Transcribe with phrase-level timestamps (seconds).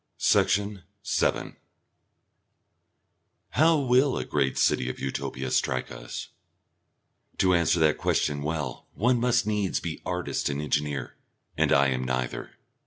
[0.17, 1.57] Section 7
[3.49, 6.29] How will a great city of Utopia strike us?
[7.37, 11.17] To answer that question well one must needs be artist and engineer,
[11.55, 12.55] and I am neither.